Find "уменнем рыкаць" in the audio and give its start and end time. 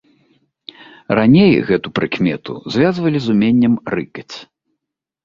3.35-4.35